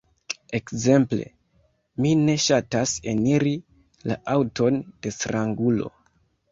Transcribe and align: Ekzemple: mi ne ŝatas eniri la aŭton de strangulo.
Ekzemple: 0.59 1.27
mi 2.05 2.15
ne 2.23 2.37
ŝatas 2.47 2.97
eniri 3.15 3.55
la 4.13 4.21
aŭton 4.37 4.85
de 5.05 5.19
strangulo. 5.21 5.97